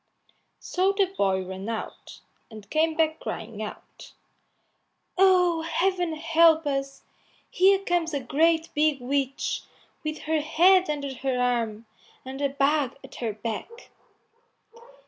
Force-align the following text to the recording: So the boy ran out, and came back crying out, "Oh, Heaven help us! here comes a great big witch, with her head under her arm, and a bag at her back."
So 0.59 0.93
the 0.97 1.13
boy 1.15 1.45
ran 1.45 1.69
out, 1.69 2.21
and 2.49 2.67
came 2.71 2.95
back 2.95 3.19
crying 3.19 3.61
out, 3.61 4.13
"Oh, 5.15 5.61
Heaven 5.61 6.15
help 6.15 6.65
us! 6.65 7.03
here 7.51 7.77
comes 7.77 8.11
a 8.11 8.19
great 8.19 8.69
big 8.73 8.99
witch, 8.99 9.61
with 10.03 10.21
her 10.21 10.41
head 10.41 10.89
under 10.89 11.13
her 11.13 11.39
arm, 11.39 11.85
and 12.25 12.41
a 12.41 12.49
bag 12.49 12.97
at 13.03 13.13
her 13.21 13.33
back." 13.33 13.91